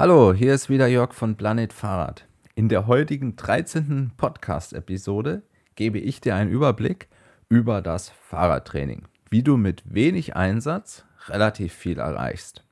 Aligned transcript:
Hallo, 0.00 0.32
hier 0.32 0.54
ist 0.54 0.70
wieder 0.70 0.86
Jörg 0.86 1.12
von 1.12 1.36
Planet 1.36 1.74
Fahrrad. 1.74 2.26
In 2.54 2.70
der 2.70 2.86
heutigen 2.86 3.36
13. 3.36 4.12
Podcast-Episode 4.16 5.42
gebe 5.74 5.98
ich 5.98 6.22
dir 6.22 6.34
einen 6.36 6.50
Überblick 6.50 7.08
über 7.50 7.82
das 7.82 8.08
Fahrradtraining, 8.08 9.02
wie 9.28 9.42
du 9.42 9.58
mit 9.58 9.82
wenig 9.84 10.34
Einsatz 10.34 11.04
relativ 11.28 11.74
viel 11.74 11.98
erreichst. 11.98 12.64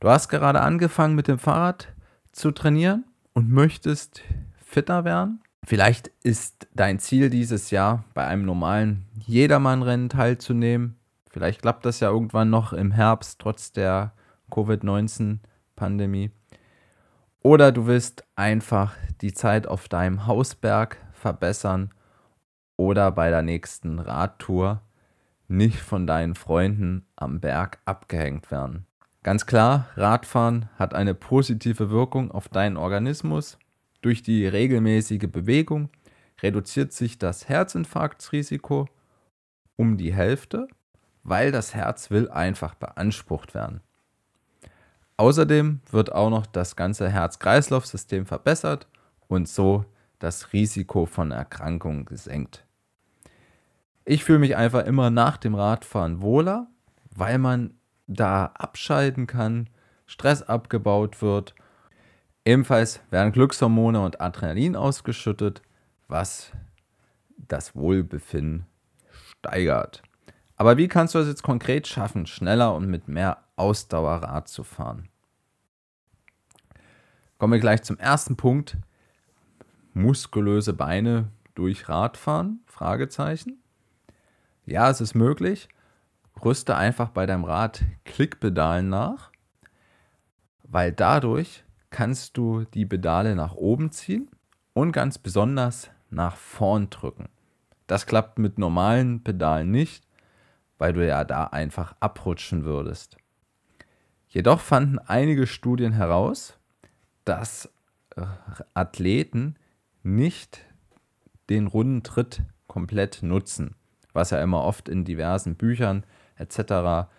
Du 0.00 0.08
hast 0.08 0.30
gerade 0.30 0.62
angefangen 0.62 1.14
mit 1.14 1.28
dem 1.28 1.38
Fahrrad 1.38 1.88
zu 2.32 2.52
trainieren 2.52 3.04
und 3.34 3.50
möchtest 3.50 4.22
fitter 4.64 5.04
werden. 5.04 5.42
Vielleicht 5.62 6.10
ist 6.22 6.68
dein 6.74 7.00
Ziel 7.00 7.28
dieses 7.28 7.70
Jahr 7.70 8.04
bei 8.14 8.26
einem 8.26 8.46
normalen 8.46 9.04
Jedermann-Rennen 9.26 10.08
teilzunehmen. 10.08 10.96
Vielleicht 11.30 11.60
klappt 11.60 11.84
das 11.84 12.00
ja 12.00 12.08
irgendwann 12.08 12.48
noch 12.48 12.72
im 12.72 12.92
Herbst 12.92 13.38
trotz 13.38 13.72
der 13.72 14.14
Covid-19-Pandemie. 15.78 16.30
Oder 17.42 17.72
du 17.72 17.86
willst 17.86 18.24
einfach 18.36 18.94
die 19.20 19.32
Zeit 19.32 19.66
auf 19.66 19.88
deinem 19.88 20.26
Hausberg 20.26 20.98
verbessern 21.12 21.90
oder 22.76 23.10
bei 23.12 23.30
der 23.30 23.42
nächsten 23.42 23.98
Radtour 23.98 24.82
nicht 25.46 25.78
von 25.78 26.06
deinen 26.06 26.34
Freunden 26.34 27.06
am 27.16 27.40
Berg 27.40 27.78
abgehängt 27.84 28.50
werden. 28.50 28.86
Ganz 29.22 29.46
klar, 29.46 29.88
Radfahren 29.96 30.68
hat 30.76 30.94
eine 30.94 31.14
positive 31.14 31.90
Wirkung 31.90 32.30
auf 32.30 32.48
deinen 32.48 32.76
Organismus. 32.76 33.58
Durch 34.00 34.22
die 34.22 34.46
regelmäßige 34.46 35.28
Bewegung 35.30 35.90
reduziert 36.42 36.92
sich 36.92 37.18
das 37.18 37.48
Herzinfarktrisiko 37.48 38.86
um 39.76 39.96
die 39.96 40.14
Hälfte, 40.14 40.68
weil 41.24 41.50
das 41.50 41.74
Herz 41.74 42.10
will 42.10 42.30
einfach 42.30 42.74
beansprucht 42.74 43.54
werden. 43.54 43.80
Außerdem 45.18 45.80
wird 45.90 46.12
auch 46.12 46.30
noch 46.30 46.46
das 46.46 46.76
ganze 46.76 47.10
Herz-Kreislauf-System 47.10 48.24
verbessert 48.24 48.86
und 49.26 49.48
so 49.48 49.84
das 50.20 50.52
Risiko 50.52 51.06
von 51.06 51.32
Erkrankungen 51.32 52.04
gesenkt. 52.04 52.64
Ich 54.04 54.24
fühle 54.24 54.38
mich 54.38 54.56
einfach 54.56 54.86
immer 54.86 55.10
nach 55.10 55.36
dem 55.36 55.54
Radfahren 55.54 56.22
wohler, 56.22 56.68
weil 57.14 57.38
man 57.38 57.74
da 58.06 58.46
abschalten 58.54 59.26
kann, 59.26 59.68
Stress 60.06 60.42
abgebaut 60.42 61.20
wird. 61.20 61.54
Ebenfalls 62.44 63.00
werden 63.10 63.32
Glückshormone 63.32 64.00
und 64.00 64.20
Adrenalin 64.20 64.76
ausgeschüttet, 64.76 65.62
was 66.06 66.52
das 67.36 67.74
Wohlbefinden 67.74 68.66
steigert. 69.40 70.02
Aber 70.56 70.76
wie 70.76 70.88
kannst 70.88 71.14
du 71.14 71.18
es 71.18 71.28
jetzt 71.28 71.42
konkret 71.42 71.86
schaffen, 71.86 72.26
schneller 72.26 72.74
und 72.74 72.86
mit 72.86 73.08
mehr 73.08 73.44
Ausdauer 73.56 74.22
Rad 74.22 74.48
zu 74.48 74.64
fahren? 74.64 75.08
Kommen 77.38 77.52
wir 77.52 77.60
gleich 77.60 77.84
zum 77.84 77.96
ersten 77.98 78.36
Punkt. 78.36 78.76
Muskulöse 79.94 80.72
Beine 80.72 81.28
durch 81.54 81.88
Radfahren? 81.88 82.60
Fragezeichen. 82.66 83.62
Ja, 84.66 84.90
es 84.90 85.00
ist 85.00 85.14
möglich. 85.14 85.68
Rüste 86.44 86.76
einfach 86.76 87.10
bei 87.10 87.26
deinem 87.26 87.44
Rad 87.44 87.84
Klickpedalen 88.04 88.88
nach, 88.88 89.30
weil 90.64 90.90
dadurch 90.90 91.62
kannst 91.90 92.36
du 92.36 92.64
die 92.64 92.86
Pedale 92.86 93.36
nach 93.36 93.54
oben 93.54 93.92
ziehen 93.92 94.28
und 94.72 94.90
ganz 94.90 95.18
besonders 95.18 95.90
nach 96.10 96.34
vorn 96.36 96.90
drücken. 96.90 97.28
Das 97.86 98.06
klappt 98.06 98.40
mit 98.40 98.58
normalen 98.58 99.22
Pedalen 99.22 99.70
nicht, 99.70 100.04
weil 100.76 100.92
du 100.92 101.06
ja 101.06 101.22
da 101.22 101.44
einfach 101.44 101.94
abrutschen 102.00 102.64
würdest. 102.64 103.16
Jedoch 104.28 104.58
fanden 104.58 104.98
einige 104.98 105.46
Studien 105.46 105.92
heraus, 105.92 106.57
dass 107.28 107.70
äh, 108.16 108.22
Athleten 108.72 109.56
nicht 110.02 110.64
den 111.50 111.66
runden 111.66 112.02
Tritt 112.02 112.42
komplett 112.66 113.22
nutzen, 113.22 113.74
was 114.14 114.30
ja 114.30 114.42
immer 114.42 114.64
oft 114.64 114.88
in 114.88 115.04
diversen 115.04 115.54
Büchern 115.54 116.04
etc. 116.36 117.10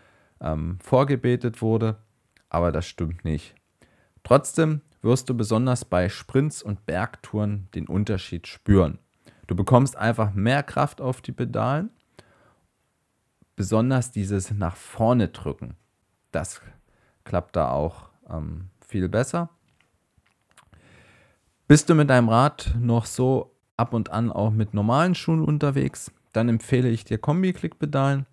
Ähm, 0.41 0.79
vorgebetet 0.81 1.61
wurde, 1.61 1.97
aber 2.50 2.72
das 2.72 2.88
stimmt 2.88 3.23
nicht. 3.23 3.53
Trotzdem 4.23 4.81
wirst 5.03 5.29
du 5.29 5.35
besonders 5.35 5.85
bei 5.85 6.09
Sprints 6.09 6.63
und 6.63 6.88
Bergtouren 6.88 7.67
den 7.75 7.88
Unterschied 7.88 8.47
spüren. 8.47 8.97
Du 9.45 9.56
bekommst 9.56 9.95
einfach 9.95 10.33
mehr 10.33 10.63
Kraft 10.63 11.01
auf 11.01 11.22
die 11.22 11.31
Pedalen, 11.31 11.91
besonders 13.56 14.12
dieses 14.12 14.51
nach 14.51 14.75
vorne 14.75 15.28
drücken. 15.28 15.75
Das 16.31 16.62
klappt 17.25 17.56
da 17.56 17.69
auch 17.69 18.09
ähm, 18.28 18.69
viel 18.81 19.07
besser. 19.07 19.50
Bist 21.69 21.88
du 21.88 21.94
mit 21.94 22.09
deinem 22.09 22.30
Rad 22.30 22.74
noch 22.80 23.06
so 23.06 23.56
ab 23.78 23.94
und 23.94 24.09
an 24.09 24.31
auch 24.31 24.50
mit 24.50 24.74
normalen 24.74 25.13
Schuhen 25.13 25.46
unterwegs, 25.46 26.12
dann 26.34 26.50
empfehle 26.50 26.90
ich 26.90 27.06
dir 27.06 27.19
Kombi-Klickpedalen. 27.19 28.25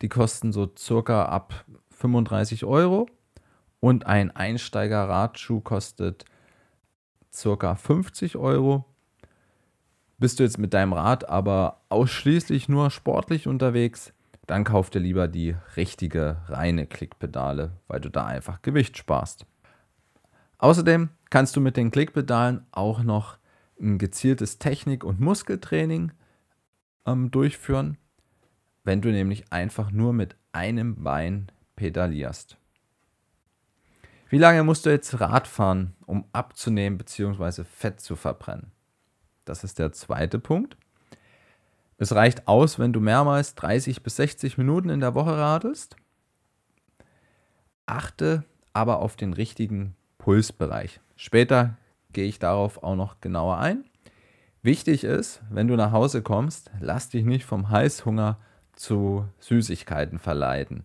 Die 0.00 0.08
kosten 0.08 0.54
so 0.54 0.72
circa 0.74 1.26
ab 1.26 1.66
35 1.90 2.64
Euro 2.64 3.06
und 3.80 4.06
ein 4.06 4.34
Einsteiger-Radschuh 4.34 5.60
kostet 5.60 6.24
circa 7.30 7.74
50 7.74 8.36
Euro. 8.38 8.86
Bist 10.16 10.38
du 10.38 10.44
jetzt 10.44 10.56
mit 10.56 10.72
deinem 10.72 10.94
Rad 10.94 11.28
aber 11.28 11.82
ausschließlich 11.90 12.70
nur 12.70 12.90
sportlich 12.90 13.46
unterwegs, 13.46 14.14
dann 14.46 14.64
kauf 14.64 14.88
dir 14.88 15.00
lieber 15.00 15.28
die 15.28 15.54
richtige 15.76 16.38
reine 16.46 16.86
Klickpedale, 16.86 17.72
weil 17.86 18.00
du 18.00 18.08
da 18.08 18.24
einfach 18.24 18.62
Gewicht 18.62 18.96
sparst. 18.96 19.44
Außerdem 20.58 21.10
kannst 21.30 21.56
du 21.56 21.60
mit 21.60 21.76
den 21.76 21.90
Klickpedalen 21.90 22.66
auch 22.72 23.02
noch 23.02 23.38
ein 23.80 23.98
gezieltes 23.98 24.58
Technik- 24.58 25.04
und 25.04 25.20
Muskeltraining 25.20 26.12
ähm, 27.06 27.30
durchführen, 27.30 27.96
wenn 28.84 29.00
du 29.00 29.10
nämlich 29.10 29.52
einfach 29.52 29.90
nur 29.92 30.12
mit 30.12 30.36
einem 30.52 31.02
Bein 31.02 31.50
pedalierst. 31.76 32.56
Wie 34.28 34.38
lange 34.38 34.62
musst 34.64 34.84
du 34.84 34.90
jetzt 34.90 35.20
Rad 35.20 35.46
fahren, 35.46 35.94
um 36.04 36.26
abzunehmen 36.32 36.98
bzw. 36.98 37.64
Fett 37.64 38.00
zu 38.00 38.16
verbrennen? 38.16 38.72
Das 39.44 39.64
ist 39.64 39.78
der 39.78 39.92
zweite 39.92 40.38
Punkt. 40.38 40.76
Es 41.96 42.14
reicht 42.14 42.46
aus, 42.46 42.78
wenn 42.78 42.92
du 42.92 43.00
mehrmals 43.00 43.54
30 43.54 44.02
bis 44.02 44.16
60 44.16 44.58
Minuten 44.58 44.90
in 44.90 45.00
der 45.00 45.14
Woche 45.14 45.36
radelst. 45.36 45.96
Achte 47.86 48.44
aber 48.72 48.98
auf 48.98 49.16
den 49.16 49.32
richtigen 49.32 49.96
Pulsbereich. 50.28 51.00
Später 51.16 51.78
gehe 52.12 52.26
ich 52.26 52.38
darauf 52.38 52.82
auch 52.82 52.96
noch 52.96 53.22
genauer 53.22 53.56
ein. 53.56 53.86
Wichtig 54.60 55.02
ist, 55.02 55.40
wenn 55.48 55.68
du 55.68 55.74
nach 55.74 55.90
Hause 55.90 56.20
kommst, 56.20 56.70
lass 56.80 57.08
dich 57.08 57.24
nicht 57.24 57.46
vom 57.46 57.70
Heißhunger 57.70 58.38
zu 58.74 59.26
Süßigkeiten 59.38 60.18
verleiten. 60.18 60.84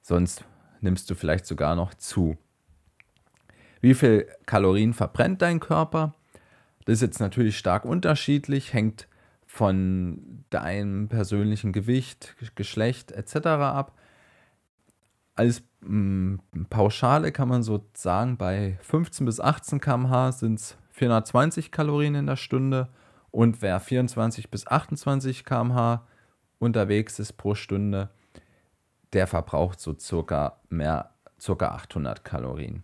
Sonst 0.00 0.44
nimmst 0.80 1.10
du 1.10 1.16
vielleicht 1.16 1.44
sogar 1.44 1.74
noch 1.74 1.92
zu. 1.94 2.38
Wie 3.80 3.94
viel 3.94 4.28
Kalorien 4.46 4.94
verbrennt 4.94 5.42
dein 5.42 5.58
Körper? 5.58 6.14
Das 6.84 6.98
ist 6.98 7.02
jetzt 7.02 7.18
natürlich 7.18 7.58
stark 7.58 7.84
unterschiedlich, 7.84 8.74
hängt 8.74 9.08
von 9.44 10.44
deinem 10.50 11.08
persönlichen 11.08 11.72
Gewicht, 11.72 12.36
Geschlecht 12.54 13.10
etc. 13.10 13.34
ab. 13.46 13.98
Als 15.40 15.62
mh, 15.80 16.36
mm, 16.52 16.66
Pauschale 16.68 17.32
kann 17.32 17.48
man 17.48 17.62
so 17.62 17.82
sagen, 17.94 18.36
bei 18.36 18.76
15 18.82 19.24
bis 19.24 19.40
18 19.40 19.80
km/h 19.80 20.32
sind 20.32 20.60
es 20.60 20.76
420 20.90 21.72
Kalorien 21.72 22.14
in 22.14 22.26
der 22.26 22.36
Stunde 22.36 22.90
und 23.30 23.62
wer 23.62 23.80
24 23.80 24.50
bis 24.50 24.66
28 24.66 25.46
km/h 25.46 26.06
unterwegs 26.58 27.18
ist 27.18 27.38
pro 27.38 27.54
Stunde, 27.54 28.10
der 29.14 29.26
verbraucht 29.26 29.80
so 29.80 29.98
circa 29.98 30.60
mehr, 30.68 31.14
circa 31.40 31.68
800 31.68 32.22
Kalorien. 32.22 32.82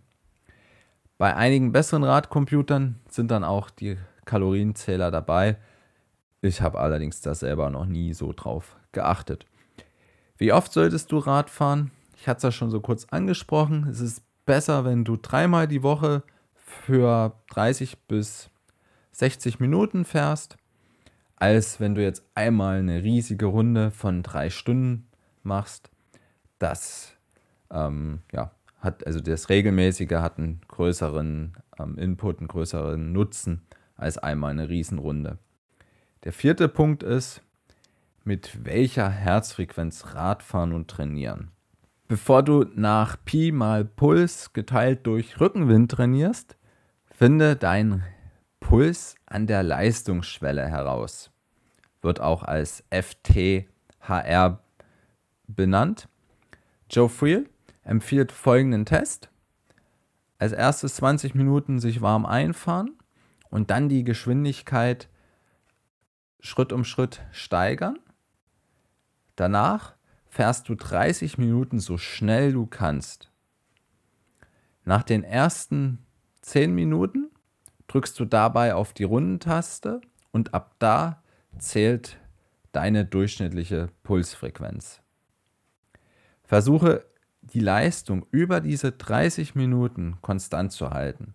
Bei 1.19 1.35
einigen 1.35 1.71
besseren 1.71 2.03
Radcomputern 2.03 2.99
sind 3.07 3.29
dann 3.29 3.43
auch 3.43 3.69
die 3.69 3.97
Kalorienzähler 4.25 5.11
dabei. 5.11 5.57
Ich 6.41 6.63
habe 6.63 6.79
allerdings 6.79 7.21
da 7.21 7.35
selber 7.35 7.69
noch 7.69 7.85
nie 7.85 8.15
so 8.15 8.33
drauf 8.33 8.77
geachtet. 8.93 9.45
Wie 10.37 10.51
oft 10.51 10.73
solltest 10.73 11.11
du 11.11 11.19
Rad 11.19 11.51
fahren? 11.51 11.91
Ich 12.19 12.27
hatte 12.27 12.37
es 12.37 12.43
ja 12.43 12.51
schon 12.51 12.71
so 12.71 12.81
kurz 12.81 13.05
angesprochen. 13.05 13.87
Es 13.89 13.99
ist 13.99 14.23
besser, 14.45 14.85
wenn 14.85 15.03
du 15.03 15.17
dreimal 15.17 15.67
die 15.67 15.83
Woche 15.83 16.23
für 16.55 17.33
30 17.51 17.97
bis 18.07 18.49
60 19.11 19.59
Minuten 19.59 20.03
fährst, 20.03 20.57
als 21.35 21.79
wenn 21.79 21.93
du 21.93 22.01
jetzt 22.01 22.23
einmal 22.33 22.79
eine 22.79 23.03
riesige 23.03 23.45
Runde 23.45 23.91
von 23.91 24.23
drei 24.23 24.49
Stunden 24.49 25.07
machst. 25.43 25.91
Das 26.57 27.13
ähm, 27.69 28.21
ja, 28.31 28.51
hat, 28.79 29.05
also 29.05 29.19
das 29.19 29.49
Regelmäßige 29.49 30.13
hat 30.13 30.39
einen 30.39 30.61
größeren 30.67 31.53
ähm, 31.79 31.97
Input, 31.99 32.39
einen 32.39 32.47
größeren 32.47 33.11
Nutzen 33.11 33.61
als 33.95 34.17
einmal 34.17 34.51
eine 34.51 34.69
Riesenrunde. 34.69 35.37
Der 36.23 36.33
vierte 36.33 36.67
Punkt 36.67 37.03
ist, 37.03 37.43
mit 38.23 38.65
welcher 38.65 39.09
Herzfrequenz 39.09 40.15
Radfahren 40.15 40.73
und 40.73 40.89
trainieren. 40.89 41.51
Bevor 42.07 42.41
du 42.41 42.63
nach 42.73 43.17
Pi 43.25 43.51
mal 43.51 43.83
Puls 43.83 44.53
geteilt 44.53 45.05
durch 45.05 45.41
Rückenwind 45.41 45.91
trainierst, 45.91 46.55
finde 47.11 47.57
deinen 47.57 48.05
Puls 48.61 49.15
an 49.25 49.45
der 49.45 49.61
Leistungsschwelle 49.61 50.65
heraus. 50.69 51.31
Wird 52.01 52.21
auch 52.21 52.43
als 52.43 52.85
FTHR 52.91 54.63
benannt. 55.47 56.07
Joe 56.89 57.09
Friel 57.09 57.49
empfiehlt 57.83 58.31
folgenden 58.31 58.85
Test. 58.85 59.29
Als 60.37 60.53
erstes 60.53 60.95
20 60.95 61.35
Minuten 61.35 61.79
sich 61.79 62.01
warm 62.01 62.25
einfahren 62.25 62.97
und 63.49 63.69
dann 63.69 63.89
die 63.89 64.05
Geschwindigkeit 64.05 65.09
Schritt 66.39 66.71
um 66.71 66.85
Schritt 66.85 67.21
steigern. 67.31 67.99
Danach 69.35 69.96
fährst 70.37 70.69
du 70.69 70.75
30 70.75 71.39
Minuten 71.39 71.79
so 71.79 71.97
schnell 71.97 72.53
du 72.53 72.67
kannst. 72.67 73.31
Nach 74.85 75.01
den 75.01 75.23
ersten 75.23 76.05
10 76.41 76.75
Minuten 76.75 77.31
drückst 77.87 78.19
du 78.19 78.25
dabei 78.25 78.75
auf 78.75 78.93
die 78.93 79.03
Rundentaste 79.03 79.99
und 80.31 80.53
ab 80.53 80.75
da 80.77 81.23
zählt 81.57 82.19
deine 82.71 83.03
durchschnittliche 83.03 83.89
Pulsfrequenz. 84.03 85.01
Versuche 86.43 87.03
die 87.41 87.59
Leistung 87.59 88.27
über 88.29 88.61
diese 88.61 88.91
30 88.91 89.55
Minuten 89.55 90.19
konstant 90.21 90.71
zu 90.71 90.91
halten. 90.91 91.33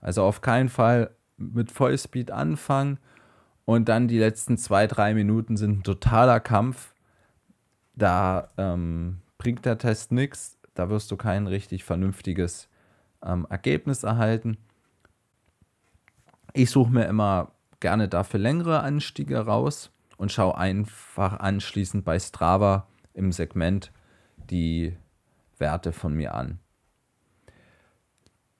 Also 0.00 0.22
auf 0.22 0.42
keinen 0.42 0.68
Fall 0.68 1.10
mit 1.36 1.72
Vollspeed 1.72 2.30
anfangen 2.30 3.00
und 3.64 3.88
dann 3.88 4.06
die 4.06 4.20
letzten 4.20 4.58
zwei, 4.58 4.86
drei 4.86 5.12
Minuten 5.12 5.56
sind 5.56 5.78
ein 5.78 5.82
totaler 5.82 6.38
Kampf. 6.38 6.93
Da 7.96 8.48
ähm, 8.56 9.20
bringt 9.38 9.64
der 9.64 9.78
Test 9.78 10.12
nichts. 10.12 10.58
Da 10.74 10.88
wirst 10.88 11.10
du 11.10 11.16
kein 11.16 11.46
richtig 11.46 11.84
vernünftiges 11.84 12.68
ähm, 13.24 13.46
Ergebnis 13.48 14.02
erhalten. 14.02 14.58
Ich 16.52 16.70
suche 16.70 16.90
mir 16.90 17.06
immer 17.06 17.52
gerne 17.80 18.08
dafür 18.08 18.40
längere 18.40 18.80
Anstiege 18.80 19.38
raus 19.38 19.90
und 20.16 20.32
schaue 20.32 20.56
einfach 20.56 21.38
anschließend 21.40 22.04
bei 22.04 22.18
Strava 22.18 22.86
im 23.12 23.32
Segment 23.32 23.92
die 24.50 24.96
Werte 25.58 25.92
von 25.92 26.14
mir 26.14 26.34
an. 26.34 26.58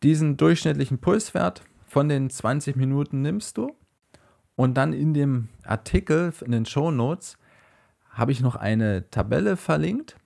Diesen 0.02 0.36
durchschnittlichen 0.36 0.98
Pulswert 0.98 1.62
von 1.86 2.08
den 2.08 2.28
20 2.28 2.76
Minuten 2.76 3.22
nimmst 3.22 3.56
du 3.56 3.74
und 4.56 4.74
dann 4.74 4.92
in 4.92 5.14
dem 5.14 5.48
Artikel, 5.64 6.32
in 6.44 6.52
den 6.52 6.66
Show 6.66 6.90
Notes, 6.90 7.38
habe 8.14 8.32
ich 8.32 8.40
noch 8.40 8.56
eine 8.56 9.10
Tabelle 9.10 9.56
verlinkt, 9.56 10.16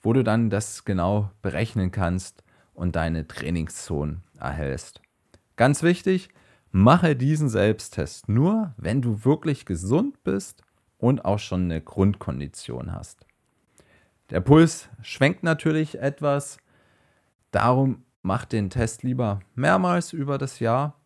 wo 0.00 0.12
du 0.12 0.22
dann 0.22 0.50
das 0.50 0.84
genau 0.84 1.30
berechnen 1.42 1.90
kannst 1.90 2.44
und 2.74 2.96
deine 2.96 3.26
Trainingszonen 3.26 4.22
erhältst. 4.38 5.00
Ganz 5.56 5.82
wichtig, 5.82 6.28
mache 6.70 7.16
diesen 7.16 7.48
Selbsttest 7.48 8.28
nur, 8.28 8.74
wenn 8.76 9.02
du 9.02 9.24
wirklich 9.24 9.66
gesund 9.66 10.22
bist 10.22 10.62
und 10.98 11.24
auch 11.24 11.38
schon 11.38 11.64
eine 11.64 11.80
Grundkondition 11.80 12.92
hast. 12.92 13.26
Der 14.30 14.40
Puls 14.40 14.88
schwenkt 15.02 15.42
natürlich 15.42 15.98
etwas, 15.98 16.58
darum 17.50 18.04
mach 18.22 18.44
den 18.44 18.70
Test 18.70 19.02
lieber 19.02 19.40
mehrmals 19.54 20.12
über 20.12 20.38
das 20.38 20.60
Jahr 20.60 20.96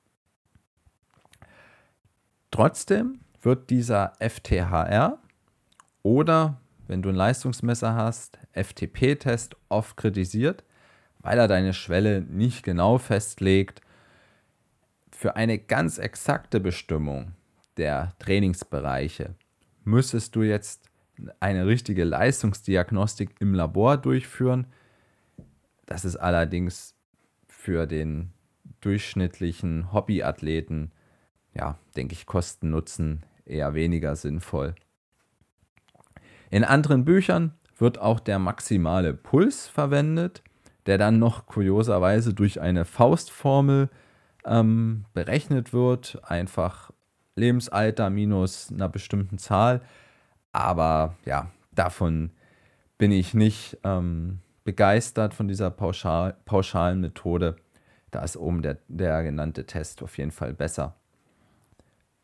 Trotzdem 2.51 3.21
wird 3.43 3.71
dieser 3.71 4.12
FTHR 4.19 5.19
oder, 6.02 6.61
wenn 6.87 7.02
du 7.02 7.08
ein 7.08 7.14
Leistungsmesser 7.14 7.94
hast, 7.94 8.38
FTP-Test 8.52 9.56
oft 9.69 9.97
kritisiert, 9.97 10.64
weil 11.19 11.38
er 11.38 11.49
deine 11.49 11.75
Schwelle 11.75 12.23
nicht 12.23 12.62
genau 12.62 12.99
festlegt. 12.99 13.81
Für 15.11 15.37
eine 15.37 15.58
ganz 15.58 15.99
exakte 15.99 16.61
Bestimmung 16.61 17.32
der 17.76 18.14
Trainingsbereiche 18.19 19.35
müsstest 19.85 20.35
du 20.37 20.43
jetzt 20.43 20.88
eine 21.38 21.67
richtige 21.67 22.05
Leistungsdiagnostik 22.05 23.31
im 23.41 23.55
Labor 23.55 23.99
durchführen. 23.99 24.67
Das 25.87 26.05
ist 26.05 26.17
allerdings 26.17 26.94
für 27.47 27.87
den 27.87 28.32
durchschnittlichen 28.81 29.93
Hobbyathleten 29.93 30.93
ja, 31.55 31.79
denke 31.97 32.14
ich, 32.14 32.26
Kosten 32.26 32.70
Nutzen 32.70 33.25
eher 33.44 33.75
weniger 33.75 34.17
sinnvoll. 34.17 34.75
In 36.50 36.64
anderen 36.64 37.05
Büchern 37.05 37.55
wird 37.79 37.99
auch 37.99 38.20
der 38.20 38.38
maximale 38.38 39.14
Puls 39.14 39.69
verwendet, 39.69 40.43
der 40.87 40.99
dann 40.99 41.19
noch 41.19 41.47
kurioserweise 41.47 42.35
durch 42.35 42.61
eine 42.61 42.85
Faustformel 42.85 43.88
ähm, 44.44 45.05
berechnet 45.14 45.73
wird. 45.73 46.20
Einfach 46.25 46.91
Lebensalter 47.37 48.11
minus 48.11 48.70
einer 48.73 48.88
bestimmten 48.88 49.38
Zahl. 49.38 49.82
Aber 50.52 51.17
ja, 51.25 51.50
davon 51.73 52.31
bin 52.99 53.12
ich 53.12 53.32
nicht 53.35 53.79
ähm, 53.85 54.41
begeistert 54.64 55.32
von 55.32 55.49
dieser 55.49 55.70
pauschal, 55.70 56.37
pauschalen 56.44 57.00
Methode. 57.00 57.56
Da 58.11 58.23
ist 58.23 58.37
oben 58.37 58.62
der, 58.62 58.79
der 58.88 59.23
genannte 59.23 59.67
Test 59.67 60.02
auf 60.02 60.19
jeden 60.19 60.32
Fall 60.32 60.52
besser. 60.52 60.97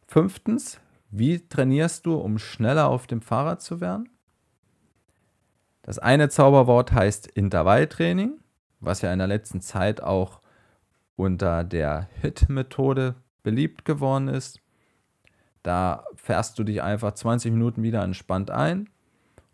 Fünftens, 0.09 0.81
wie 1.11 1.49
trainierst 1.49 2.07
du, 2.07 2.15
um 2.17 2.39
schneller 2.39 2.89
auf 2.89 3.07
dem 3.07 3.23
Fahrrad 3.23 3.63
zu 3.63 3.81
werden? 3.81 4.09
Das 5.87 6.01
eine 6.01 6.29
Zauberwort 6.29 6.91
heißt 6.91 7.29
Intervalltraining, 7.29 8.41
was 8.81 9.03
ja 9.03 9.13
in 9.13 9.21
der 9.21 9.29
letzten 9.29 9.61
Zeit 9.61 10.03
auch 10.03 10.41
unter 11.15 11.63
der 11.63 12.09
HIT-Methode 12.21 13.15
beliebt 13.45 13.85
geworden 13.85 14.27
ist. 14.27 14.61
Da 15.63 16.03
fährst 16.17 16.59
du 16.59 16.65
dich 16.65 16.83
einfach 16.83 17.13
20 17.13 17.53
Minuten 17.53 17.85
wieder 17.85 18.03
entspannt 18.03 18.51
ein 18.51 18.89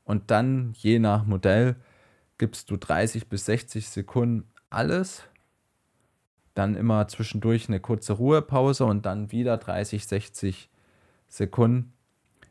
und 0.04 0.30
dann 0.30 0.72
je 0.74 0.98
nach 0.98 1.26
Modell 1.26 1.76
gibst 2.38 2.70
du 2.70 2.78
30 2.78 3.28
bis 3.28 3.44
60 3.44 3.90
Sekunden 3.90 4.50
alles 4.70 5.24
dann 6.54 6.76
immer 6.76 7.08
zwischendurch 7.08 7.68
eine 7.68 7.80
kurze 7.80 8.14
Ruhepause 8.14 8.86
und 8.86 9.04
dann 9.04 9.32
wieder 9.32 9.58
30, 9.58 10.06
60 10.06 10.70
Sekunden. 11.28 11.92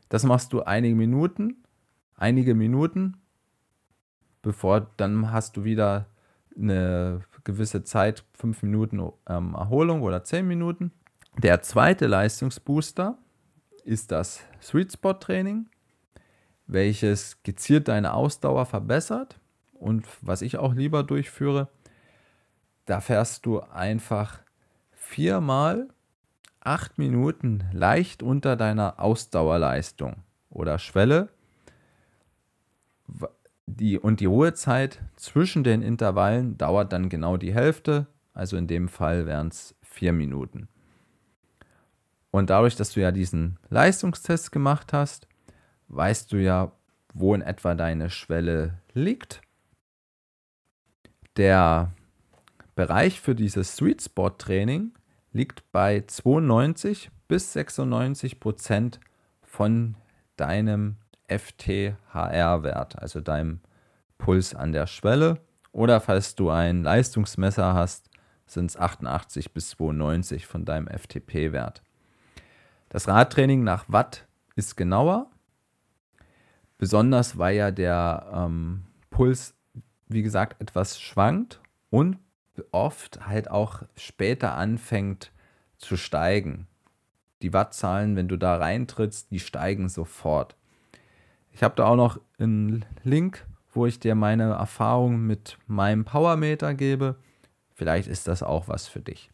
Das 0.08 0.22
machst 0.22 0.52
du 0.52 0.62
einige 0.62 0.94
Minuten, 0.94 1.64
einige 2.14 2.54
Minuten, 2.54 3.21
bevor 4.42 4.88
dann 4.96 5.32
hast 5.32 5.56
du 5.56 5.64
wieder 5.64 6.06
eine 6.56 7.20
gewisse 7.44 7.82
Zeit, 7.84 8.24
fünf 8.34 8.62
Minuten 8.62 9.10
ähm, 9.28 9.54
Erholung 9.54 10.02
oder 10.02 10.22
zehn 10.24 10.46
Minuten. 10.46 10.92
Der 11.38 11.62
zweite 11.62 12.06
Leistungsbooster 12.06 13.16
ist 13.84 14.12
das 14.12 14.44
Sweet 14.60 14.92
Spot 14.92 15.14
Training, 15.14 15.66
welches 16.66 17.42
gezielt 17.42 17.88
deine 17.88 18.12
Ausdauer 18.14 18.66
verbessert 18.66 19.40
und 19.72 20.06
was 20.20 20.42
ich 20.42 20.58
auch 20.58 20.74
lieber 20.74 21.02
durchführe, 21.02 21.68
da 22.84 23.00
fährst 23.00 23.46
du 23.46 23.60
einfach 23.60 24.40
viermal 24.92 25.88
acht 26.60 26.98
Minuten 26.98 27.64
leicht 27.72 28.22
unter 28.22 28.56
deiner 28.56 29.00
Ausdauerleistung 29.00 30.16
oder 30.50 30.78
Schwelle. 30.78 31.28
Die, 33.78 33.98
und 33.98 34.20
die 34.20 34.26
Ruhezeit 34.26 35.00
zwischen 35.16 35.64
den 35.64 35.80
Intervallen 35.80 36.58
dauert 36.58 36.92
dann 36.92 37.08
genau 37.08 37.38
die 37.38 37.54
Hälfte, 37.54 38.06
also 38.34 38.56
in 38.56 38.66
dem 38.66 38.88
Fall 38.88 39.24
wären 39.26 39.48
es 39.48 39.74
vier 39.82 40.12
Minuten. 40.12 40.68
Und 42.30 42.50
dadurch, 42.50 42.76
dass 42.76 42.92
du 42.92 43.00
ja 43.00 43.12
diesen 43.12 43.58
Leistungstest 43.70 44.52
gemacht 44.52 44.92
hast, 44.92 45.26
weißt 45.88 46.32
du 46.32 46.36
ja, 46.36 46.72
wo 47.14 47.34
in 47.34 47.42
etwa 47.42 47.74
deine 47.74 48.10
Schwelle 48.10 48.78
liegt. 48.92 49.40
Der 51.36 51.92
Bereich 52.74 53.20
für 53.20 53.34
dieses 53.34 53.76
Sweet 53.76 54.02
Spot 54.02 54.30
Training 54.30 54.92
liegt 55.32 55.70
bei 55.72 56.04
92 56.06 57.10
bis 57.26 57.52
96 57.54 58.38
Prozent 58.38 59.00
von 59.42 59.94
deinem 60.36 60.96
FTHR-Wert, 61.38 62.98
also 62.98 63.20
deinem 63.20 63.60
Puls 64.18 64.54
an 64.54 64.72
der 64.72 64.86
Schwelle. 64.86 65.40
Oder 65.72 66.00
falls 66.00 66.34
du 66.34 66.50
ein 66.50 66.82
Leistungsmesser 66.82 67.74
hast, 67.74 68.10
sind 68.46 68.70
es 68.70 68.76
88 68.76 69.52
bis 69.52 69.70
92 69.70 70.46
von 70.46 70.64
deinem 70.64 70.86
FTP-Wert. 70.86 71.82
Das 72.88 73.08
Radtraining 73.08 73.64
nach 73.64 73.86
Watt 73.88 74.26
ist 74.54 74.76
genauer, 74.76 75.30
besonders 76.76 77.38
weil 77.38 77.56
ja 77.56 77.70
der 77.70 78.30
ähm, 78.34 78.84
Puls, 79.10 79.54
wie 80.08 80.22
gesagt, 80.22 80.60
etwas 80.60 81.00
schwankt 81.00 81.60
und 81.88 82.18
oft 82.70 83.26
halt 83.26 83.50
auch 83.50 83.82
später 83.96 84.54
anfängt 84.54 85.32
zu 85.78 85.96
steigen. 85.96 86.66
Die 87.40 87.52
Wattzahlen, 87.52 88.14
wenn 88.14 88.28
du 88.28 88.36
da 88.36 88.56
reintrittst, 88.56 89.30
die 89.30 89.40
steigen 89.40 89.88
sofort. 89.88 90.56
Ich 91.52 91.62
habe 91.62 91.74
da 91.76 91.86
auch 91.86 91.96
noch 91.96 92.20
einen 92.38 92.84
Link 93.04 93.46
wo 93.72 93.86
ich 93.86 93.98
dir 93.98 94.14
meine 94.14 94.52
Erfahrung 94.52 95.26
mit 95.26 95.58
meinem 95.66 96.04
Powermeter 96.04 96.74
gebe. 96.74 97.16
Vielleicht 97.74 98.08
ist 98.08 98.28
das 98.28 98.42
auch 98.42 98.68
was 98.68 98.86
für 98.86 99.00
dich. 99.00 99.30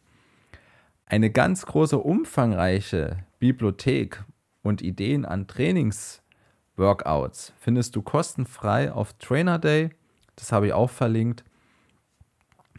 Eine 1.05 1.29
ganz 1.29 1.65
große, 1.65 1.97
umfangreiche 1.97 3.17
Bibliothek 3.39 4.23
und 4.61 4.81
Ideen 4.81 5.25
an 5.25 5.47
Trainingsworkouts 5.47 7.53
findest 7.59 7.95
du 7.95 8.01
kostenfrei 8.01 8.91
auf 8.91 9.13
Trainer 9.13 9.59
Day. 9.59 9.89
Das 10.35 10.51
habe 10.51 10.67
ich 10.67 10.73
auch 10.73 10.89
verlinkt. 10.89 11.43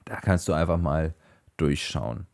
Da 0.04 0.16
kannst 0.16 0.49
du 0.49 0.52
einfach 0.52 0.78
mal 0.78 1.14
durchschauen. 1.56 2.26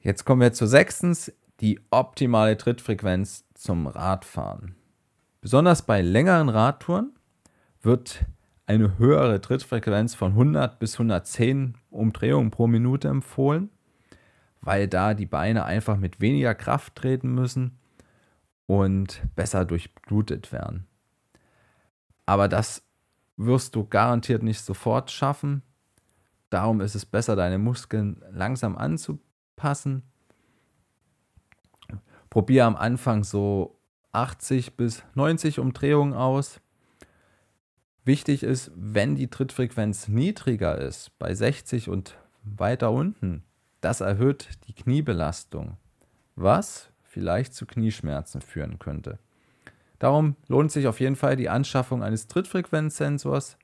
Jetzt 0.00 0.24
kommen 0.24 0.40
wir 0.40 0.52
zu 0.52 0.66
sechstens, 0.66 1.32
die 1.60 1.80
optimale 1.90 2.56
Trittfrequenz 2.56 3.45
zum 3.66 3.88
Radfahren. 3.88 4.76
Besonders 5.40 5.82
bei 5.82 6.00
längeren 6.00 6.48
Radtouren 6.48 7.12
wird 7.82 8.24
eine 8.64 8.96
höhere 8.96 9.40
Trittfrequenz 9.40 10.14
von 10.14 10.32
100 10.32 10.78
bis 10.78 10.94
110 10.94 11.74
Umdrehungen 11.90 12.52
pro 12.52 12.68
Minute 12.68 13.08
empfohlen, 13.08 13.70
weil 14.60 14.86
da 14.86 15.14
die 15.14 15.26
Beine 15.26 15.64
einfach 15.64 15.96
mit 15.96 16.20
weniger 16.20 16.54
Kraft 16.54 16.94
treten 16.94 17.34
müssen 17.34 17.76
und 18.66 19.22
besser 19.34 19.64
durchblutet 19.64 20.52
werden. 20.52 20.86
Aber 22.24 22.46
das 22.46 22.84
wirst 23.36 23.74
du 23.74 23.84
garantiert 23.84 24.44
nicht 24.44 24.60
sofort 24.60 25.10
schaffen. 25.10 25.62
Darum 26.50 26.80
ist 26.80 26.94
es 26.94 27.04
besser, 27.04 27.34
deine 27.34 27.58
Muskeln 27.58 28.22
langsam 28.30 28.76
anzupassen. 28.76 30.04
Probier 32.36 32.66
am 32.66 32.76
Anfang 32.76 33.24
so 33.24 33.78
80 34.12 34.76
bis 34.76 35.02
90 35.14 35.58
Umdrehungen 35.58 36.12
aus. 36.12 36.60
Wichtig 38.04 38.42
ist, 38.42 38.70
wenn 38.74 39.14
die 39.14 39.28
Trittfrequenz 39.28 40.08
niedriger 40.08 40.76
ist, 40.76 41.18
bei 41.18 41.32
60 41.32 41.88
und 41.88 42.18
weiter 42.42 42.92
unten, 42.92 43.42
das 43.80 44.02
erhöht 44.02 44.50
die 44.68 44.74
Kniebelastung, 44.74 45.78
was 46.34 46.90
vielleicht 47.04 47.54
zu 47.54 47.64
Knieschmerzen 47.64 48.42
führen 48.42 48.78
könnte. 48.78 49.18
Darum 49.98 50.36
lohnt 50.46 50.70
sich 50.70 50.88
auf 50.88 51.00
jeden 51.00 51.16
Fall 51.16 51.36
die 51.36 51.48
Anschaffung 51.48 52.02
eines 52.02 52.26
Trittfrequenzsensors. 52.26 53.56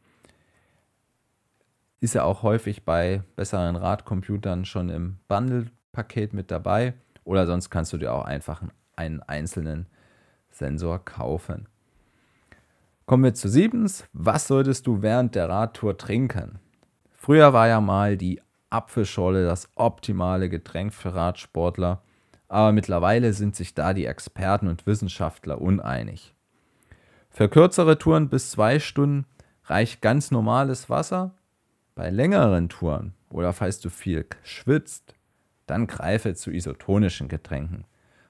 Ist 2.00 2.14
ja 2.14 2.24
auch 2.24 2.42
häufig 2.42 2.86
bei 2.86 3.22
besseren 3.36 3.76
Radcomputern 3.76 4.64
schon 4.64 4.88
im 4.88 5.18
Bundle-Paket 5.28 6.32
mit 6.32 6.50
dabei. 6.50 6.94
Oder 7.24 7.46
sonst 7.46 7.70
kannst 7.70 7.92
du 7.92 7.98
dir 7.98 8.12
auch 8.12 8.24
einfach 8.24 8.62
einen 8.96 9.22
einzelnen 9.22 9.86
Sensor 10.50 11.04
kaufen. 11.04 11.66
Kommen 13.06 13.24
wir 13.24 13.34
zu 13.34 13.48
siebens. 13.48 14.04
Was 14.12 14.46
solltest 14.46 14.86
du 14.86 15.02
während 15.02 15.34
der 15.34 15.48
Radtour 15.48 15.98
trinken? 15.98 16.58
Früher 17.14 17.52
war 17.52 17.68
ja 17.68 17.80
mal 17.80 18.16
die 18.16 18.40
Apfelschorle 18.70 19.44
das 19.44 19.68
optimale 19.74 20.48
Getränk 20.48 20.94
für 20.94 21.14
Radsportler, 21.14 22.02
aber 22.48 22.72
mittlerweile 22.72 23.32
sind 23.32 23.54
sich 23.54 23.74
da 23.74 23.92
die 23.92 24.06
Experten 24.06 24.68
und 24.68 24.86
Wissenschaftler 24.86 25.60
uneinig. 25.60 26.34
Für 27.30 27.48
kürzere 27.48 27.98
Touren 27.98 28.28
bis 28.28 28.50
zwei 28.50 28.78
Stunden 28.78 29.26
reicht 29.64 30.00
ganz 30.00 30.30
normales 30.30 30.90
Wasser. 30.90 31.34
Bei 31.94 32.10
längeren 32.10 32.68
Touren 32.68 33.14
oder 33.30 33.52
falls 33.52 33.80
du 33.80 33.90
viel 33.90 34.26
schwitzt, 34.42 35.14
dann 35.66 35.86
greife 35.86 36.34
zu 36.34 36.50
isotonischen 36.50 37.28
Getränken, 37.28 37.84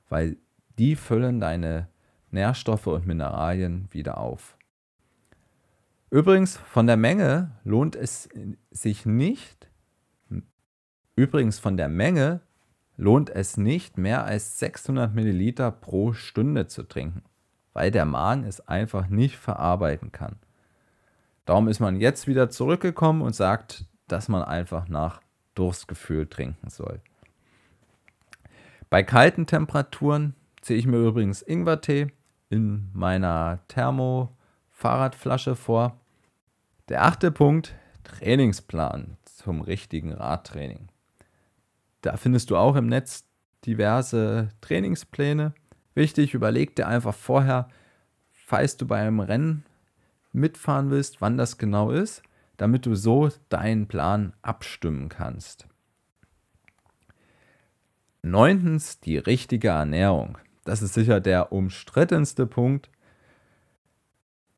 weil 0.09 0.37
die 0.79 0.97
füllen 0.97 1.41
deine 1.41 1.89
Nährstoffe 2.31 2.87
und 2.87 3.07
Mineralien 3.07 3.89
wieder 3.91 4.19
auf. 4.19 4.57
Übrigens, 6.11 6.57
von 6.57 6.87
der 6.87 6.97
Menge 6.97 7.53
lohnt 7.65 7.97
es 7.97 8.29
sich 8.71 9.07
nicht, 9.07 9.69
übrigens 11.17 11.59
von 11.59 11.77
der 11.77 11.89
Menge 11.89 12.41
lohnt 12.97 13.31
es 13.31 13.57
nicht, 13.57 13.99
mehr 13.99 14.25
als 14.25 14.59
600 14.59 15.15
Milliliter 15.15 15.71
pro 15.71 16.13
Stunde 16.13 16.67
zu 16.67 16.83
trinken, 16.83 17.23
weil 17.73 17.91
der 17.91 18.05
Magen 18.05 18.45
es 18.45 18.67
einfach 18.69 19.09
nicht 19.09 19.37
verarbeiten 19.37 20.13
kann. 20.13 20.37
Darum 21.45 21.69
ist 21.69 21.81
man 21.81 22.01
jetzt 22.01 22.27
wieder 22.27 22.51
zurückgekommen 22.51 23.23
und 23.23 23.35
sagt, 23.35 23.87
dass 24.07 24.29
man 24.29 24.43
einfach 24.43 24.89
nach 24.89 25.21
Durstgefühl 25.55 26.27
trinken 26.27 26.71
soll. 26.71 27.01
Bei 28.93 29.03
kalten 29.03 29.47
Temperaturen 29.47 30.35
ziehe 30.61 30.79
ich 30.79 30.87
mir 30.87 30.99
übrigens 30.99 31.41
Ingwertee 31.41 32.09
in 32.51 32.91
meiner 32.93 33.61
Thermo-Fahrradflasche 33.69 35.57
vor. 35.57 35.99
Der 36.91 37.03
achte 37.03 37.31
Punkt, 37.31 37.75
Trainingsplan 38.05 39.17
zum 39.25 39.63
richtigen 39.63 40.13
Radtraining. 40.13 40.91
Da 42.03 42.19
findest 42.19 42.51
du 42.51 42.59
auch 42.59 42.77
im 42.77 42.87
Netz 42.87 43.25
diverse 43.65 44.51
Trainingspläne. 44.61 45.55
Wichtig, 45.95 46.35
überleg 46.35 46.77
dir 46.77 46.87
einfach 46.87 47.15
vorher, 47.15 47.71
falls 48.31 48.77
du 48.77 48.87
bei 48.87 49.01
einem 49.01 49.21
Rennen 49.21 49.65
mitfahren 50.33 50.91
willst, 50.91 51.23
wann 51.23 51.39
das 51.39 51.57
genau 51.57 51.93
ist, 51.93 52.23
damit 52.59 52.85
du 52.85 52.95
so 52.95 53.31
deinen 53.49 53.89
Plan 53.89 54.35
abstimmen 54.43 55.09
kannst. 55.09 55.67
Neuntens, 58.23 59.01
die 59.01 59.19
richtige 59.19 59.69
Ernährung. 59.69 60.39
Das 60.65 60.81
ist 60.81 60.95
sicher 60.95 61.21
der 61.21 61.53
umstrittenste 61.53 62.47
Punkt 62.47 62.89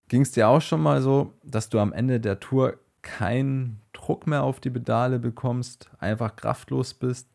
Ging 0.09 0.23
es 0.23 0.33
dir 0.33 0.49
auch 0.49 0.61
schon 0.61 0.83
mal 0.83 1.01
so, 1.01 1.33
dass 1.43 1.71
du 1.71 1.79
am 1.79 1.93
Ende 1.93 2.21
der 2.21 2.41
Tour 2.41 2.79
keinen 3.03 3.81
Druck 3.93 4.27
mehr 4.27 4.43
auf 4.43 4.61
die 4.61 4.71
Pedale 4.71 5.19
bekommst, 5.19 5.91
einfach 5.99 6.37
kraftlos 6.37 6.95
bist? 6.95 7.29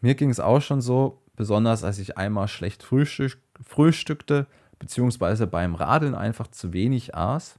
Mir 0.00 0.14
ging 0.14 0.30
es 0.30 0.40
auch 0.40 0.60
schon 0.60 0.80
so, 0.80 1.22
besonders 1.36 1.84
als 1.84 1.98
ich 1.98 2.18
einmal 2.18 2.48
schlecht 2.48 2.82
frühstück, 2.82 3.38
frühstückte, 3.60 4.46
beziehungsweise 4.78 5.46
beim 5.46 5.74
Radeln 5.74 6.14
einfach 6.14 6.48
zu 6.48 6.72
wenig 6.72 7.14
aß. 7.14 7.56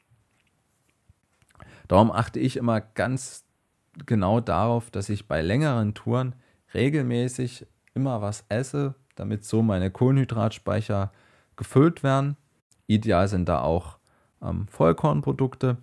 Darum 1.88 2.12
achte 2.12 2.40
ich 2.40 2.58
immer 2.58 2.82
ganz 2.82 3.46
genau 4.06 4.40
darauf, 4.40 4.92
dass 4.92 5.10
ich 5.10 5.28
bei 5.28 5.42
längeren 5.42 5.94
Touren 5.94 6.36
regelmäßig 6.74 7.66
immer 7.94 8.22
was 8.22 8.46
esse, 8.50 8.96
damit 9.16 9.44
so 9.44 9.62
meine 9.62 9.92
Kohlenhydratspeicher 9.92 11.12
gefüllt 11.56 12.04
werden 12.04 12.38
Ideal 12.92 13.30
sind 13.30 13.48
da 13.48 13.62
auch 13.62 13.98
ähm, 14.42 14.68
Vollkornprodukte. 14.68 15.78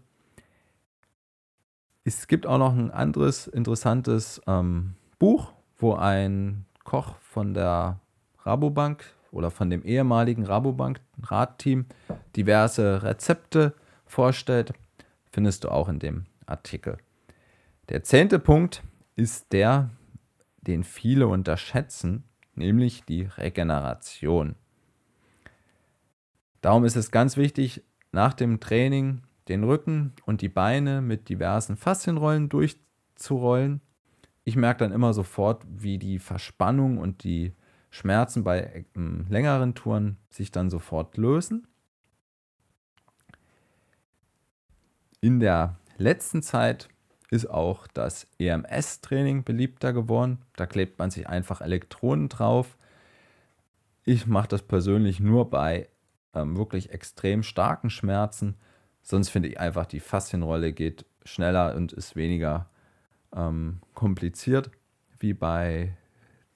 Es 2.05 2.27
gibt 2.27 2.47
auch 2.47 2.59
noch 2.59 2.75
ein 2.75 2.91
anderes 2.91 3.47
interessantes 3.47 4.43
ähm, 4.47 4.95
Buch, 5.19 5.53
wo 5.79 5.95
ein 5.95 6.67
Koch 6.85 7.17
von 7.21 7.55
der 7.55 8.01
Rabobank 8.43 9.05
oder 9.33 9.51
von 9.51 9.71
dem 9.71 9.85
ehemaligen 9.85 10.45
Rabobank-Radteam 10.45 11.87
diverse 12.37 13.03
Rezepte 13.03 13.73
vorstellt. 14.05 14.75
Findest 15.33 15.65
du 15.65 15.71
auch 15.71 15.89
in 15.89 15.99
dem 15.99 16.27
Artikel. 16.45 16.99
Der 17.89 18.03
zehnte 18.03 18.39
Punkt 18.39 18.83
ist 19.17 19.53
der, 19.53 19.89
den 20.63 20.85
viele 20.85 21.29
unterschätzen, 21.29 22.25
nämlich 22.55 23.05
die 23.05 23.23
Regeneration. 23.23 24.57
Darum 26.61 26.85
ist 26.85 26.97
es 26.97 27.11
ganz 27.11 27.37
wichtig, 27.37 27.85
nach 28.13 28.35
dem 28.35 28.61
Training 28.61 29.23
den 29.49 29.65
Rücken 29.65 30.13
und 30.27 30.41
die 30.43 30.49
Beine 30.49 31.01
mit 31.01 31.29
diversen 31.29 31.77
Faszienrollen 31.77 32.49
durchzurollen. 32.49 33.81
Ich 34.45 34.57
merke 34.57 34.81
dann 34.81 34.93
immer 34.93 35.13
sofort, 35.15 35.65
wie 35.69 35.99
die 35.99 36.19
Verspannung 36.19 36.99
und 36.99 37.23
die 37.23 37.55
Schmerzen 37.91 38.45
bei 38.45 38.61
äh, 38.61 38.85
längeren 39.29 39.75
Touren 39.75 40.19
sich 40.31 40.51
dann 40.51 40.71
sofort 40.71 41.17
lösen. 41.17 41.67
In 45.21 45.41
der 45.41 45.79
letzten 45.97 46.43
Zeit 46.43 46.89
ist 47.31 47.49
auch 47.49 47.87
das 47.89 48.27
EMS-Training 48.39 49.45
beliebter 49.45 49.93
geworden. 49.93 50.39
Da 50.57 50.67
klebt 50.67 50.99
man 50.99 51.11
sich 51.11 51.29
einfach 51.29 51.61
Elektronen 51.61 52.29
drauf. 52.29 52.77
Ich 54.05 54.27
mache 54.27 54.49
das 54.49 54.63
persönlich 54.63 55.21
nur 55.21 55.51
bei 55.51 55.89
ähm, 56.35 56.57
wirklich 56.57 56.91
extrem 56.91 57.43
starken 57.43 57.91
Schmerzen. 57.91 58.55
Sonst 59.03 59.29
finde 59.29 59.49
ich 59.49 59.61
einfach, 59.61 59.87
die 59.87 60.01
Faszienrolle 60.01 60.73
geht 60.73 61.05
schneller 61.25 61.75
und 61.75 61.93
ist 61.93 62.17
weniger 62.17 62.69
ähm, 63.35 63.81
kompliziert 63.95 64.71
wie 65.21 65.35
bei 65.35 65.97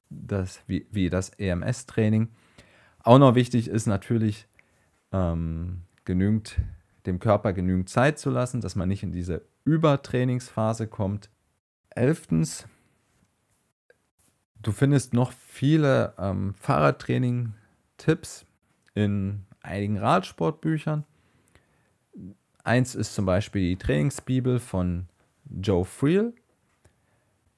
das, 0.09 0.63
wie, 0.67 0.87
wie 0.91 1.11
das 1.11 1.31
EMS-Training. 1.31 2.29
Auch 3.03 3.19
noch 3.19 3.35
wichtig 3.35 3.69
ist 3.69 3.87
natürlich, 3.87 4.47
ähm, 5.13 5.83
genügend, 6.05 6.57
dem 7.07 7.19
Körper 7.19 7.53
genügend 7.53 7.89
Zeit 7.89 8.19
zu 8.19 8.31
lassen, 8.31 8.61
dass 8.61 8.77
man 8.77 8.89
nicht 8.89 9.03
in 9.03 9.13
diese 9.13 9.43
Übertrainingsphase 9.65 10.87
kommt. 10.87 11.31
Elftens, 11.91 12.67
du 14.63 14.73
findest 14.73 15.15
noch 15.15 15.33
viele 15.33 16.15
ähm, 16.19 16.55
Fahrradtraining-Tipps 16.55 18.47
in 18.95 19.45
einigen 19.61 19.99
Radsportbüchern. 19.99 21.05
Eins 22.65 22.95
ist 22.95 23.15
zum 23.15 23.27
Beispiel 23.27 23.71
die 23.71 23.77
Trainingsbibel 23.77 24.59
von 24.59 25.09
Joe 25.51 25.85
Friel. 25.85 26.35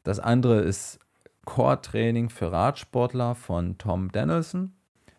Das 0.02 0.18
andere 0.18 0.60
ist 0.60 0.98
Core-Training 1.44 2.30
für 2.30 2.50
Radsportler 2.50 3.34
von 3.34 3.78
Tom 3.78 4.10
Danielson. 4.10 4.72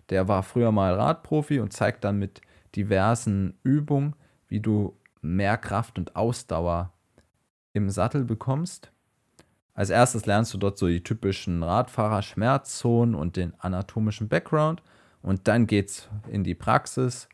Der 0.09 0.27
war 0.27 0.43
früher 0.43 0.71
mal 0.71 0.93
Radprofi 0.93 1.59
und 1.59 1.73
zeigt 1.73 2.03
dann 2.03 2.19
mit 2.19 2.41
diversen 2.75 3.57
Übungen, 3.63 4.15
wie 4.47 4.59
du 4.59 4.95
mehr 5.25 5.57
Kraft 5.57 5.97
und 5.97 6.15
Ausdauer 6.15 6.93
im 7.73 7.89
Sattel 7.89 8.23
bekommst. 8.23 8.91
Als 9.73 9.89
erstes 9.89 10.25
lernst 10.25 10.53
du 10.53 10.57
dort 10.57 10.77
so 10.77 10.87
die 10.87 11.03
typischen 11.03 11.61
Radfahrer-Schmerzzonen 11.61 13.13
und 13.13 13.35
den 13.35 13.53
anatomischen 13.59 14.29
Background. 14.29 14.81
Und 15.21 15.47
dann 15.47 15.67
geht's 15.67 16.07
in 16.29 16.43
die 16.43 16.55
Praxis, 16.55 17.27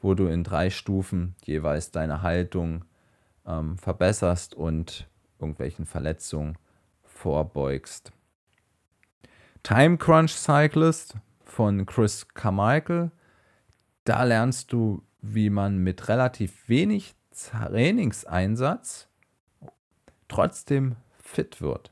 wo 0.00 0.14
du 0.14 0.26
in 0.28 0.44
drei 0.44 0.70
Stufen 0.70 1.34
jeweils 1.44 1.90
deine 1.90 2.22
Haltung 2.22 2.84
ähm, 3.46 3.76
verbesserst 3.76 4.54
und 4.54 5.08
irgendwelchen 5.40 5.86
Verletzungen 5.86 6.56
vorbeugst. 7.02 8.12
Time 9.62 9.98
Crunch 9.98 10.34
Cyclist 10.34 11.16
von 11.42 11.84
Chris 11.86 12.28
Carmichael. 12.28 13.10
Da 14.04 14.22
lernst 14.22 14.72
du, 14.72 15.02
wie 15.20 15.50
man 15.50 15.78
mit 15.78 16.08
relativ 16.08 16.68
wenig 16.68 17.14
Trainingseinsatz 17.48 19.08
trotzdem 20.28 20.96
fit 21.18 21.60
wird. 21.60 21.90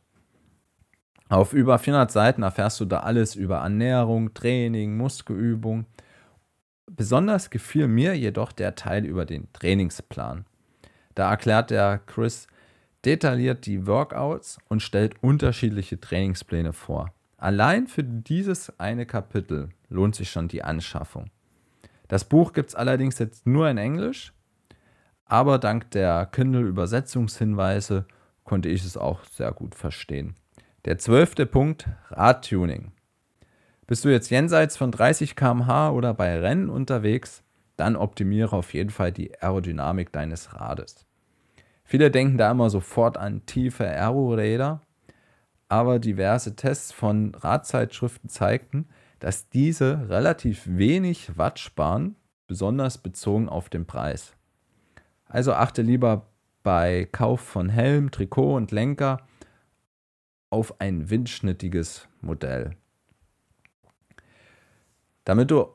Auf 1.29 1.53
über 1.53 1.79
400 1.79 2.11
Seiten 2.11 2.43
erfährst 2.43 2.81
du 2.81 2.85
da 2.85 3.01
alles 3.01 3.35
über 3.35 3.59
Ernährung, 3.59 4.33
Training, 4.33 4.97
Muskelübung. 4.97 5.87
Besonders 6.87 7.51
gefiel 7.51 7.87
mir 7.87 8.17
jedoch 8.17 8.53
der 8.53 8.75
Teil 8.75 9.05
über 9.05 9.27
den 9.27 9.53
Trainingsplan. 9.53 10.47
Da 11.15 11.31
erklärt 11.31 11.71
der 11.71 11.99
Chris 12.07 12.47
detailliert 13.05 13.67
die 13.67 13.87
Workouts 13.87 14.59
und 14.69 14.83
stellt 14.83 15.23
unterschiedliche 15.23 16.01
Trainingspläne 16.01 16.73
vor. 16.73 17.13
Allein 17.37 17.87
für 17.87 18.03
dieses 18.03 18.79
eine 18.81 19.07
Kapitel 19.07 19.69
lohnt 19.89 20.17
sich 20.17 20.31
schon 20.31 20.49
die 20.49 20.65
Anschaffung. 20.65 21.31
Das 22.09 22.25
Buch 22.25 22.53
gibt 22.53 22.71
es 22.71 22.75
allerdings 22.75 23.19
jetzt 23.19 23.47
nur 23.47 23.69
in 23.69 23.79
Englisch, 23.79 24.33
aber 25.29 25.59
dank 25.59 25.91
der 25.93 26.27
Kindle-Übersetzungshinweise 26.27 28.07
konnte 28.45 28.69
ich 28.69 28.85
es 28.85 28.97
auch 28.97 29.25
sehr 29.25 29.53
gut 29.53 29.75
verstehen. 29.75 30.35
Der 30.85 30.99
zwölfte 30.99 31.45
Punkt, 31.47 31.87
Radtuning. 32.11 32.93
Bist 33.87 34.05
du 34.05 34.09
jetzt 34.09 34.31
jenseits 34.31 34.77
von 34.77 34.91
30 34.91 35.37
km/h 35.37 35.91
oder 35.91 36.15
bei 36.15 36.39
Rennen 36.39 36.71
unterwegs, 36.71 37.43
dann 37.77 37.95
optimiere 37.95 38.57
auf 38.57 38.75
jeden 38.75 38.91
Fall 38.91 39.13
die 39.13 39.39
Aerodynamik 39.41 40.13
deines 40.13 40.55
Rades. 40.55 41.07
Viele 41.85 42.11
denken 42.11 42.37
da 42.37 42.51
immer 42.51 42.71
sofort 42.71 43.17
an 43.17 43.47
tiefe 43.47 43.87
Aero-Räder, 43.87 44.83
aber 45.69 45.99
diverse 45.99 46.57
Tests 46.57 46.93
von 46.93 47.35
Radzeitschriften 47.35 48.29
zeigten, 48.29 48.89
dass 49.21 49.49
diese 49.49 50.09
relativ 50.09 50.63
wenig 50.67 51.37
Watt 51.37 51.59
sparen, 51.59 52.17
besonders 52.47 52.99
bezogen 52.99 53.49
auf 53.49 53.69
den 53.69 53.87
Preis. 53.87 54.38
Also 55.29 55.53
achte 55.53 55.83
lieber 55.83 56.27
bei 56.63 57.09
Kauf 57.13 57.41
von 57.41 57.69
Helm, 57.69 58.11
Trikot 58.11 58.57
und 58.57 58.73
Lenker 58.73 59.19
auf 60.51 60.81
ein 60.81 61.11
windschnittiges 61.11 62.09
Modell. 62.21 62.77
Damit 65.25 65.51
du 65.51 65.67